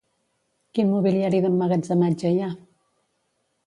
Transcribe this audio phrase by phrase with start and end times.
[0.77, 2.53] Quin mobiliari d'emmagatzematge hi ha?